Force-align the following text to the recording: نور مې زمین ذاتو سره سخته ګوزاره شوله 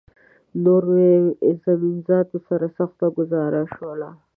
نور 0.63 0.83
مې 0.93 1.09
زمین 1.63 1.95
ذاتو 2.07 2.37
سره 2.47 2.65
سخته 2.77 3.05
ګوزاره 3.17 3.61
شوله 3.75 4.09